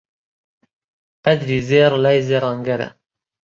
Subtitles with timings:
[1.25, 2.89] قەدری زێڕ لای زەڕەنگەرە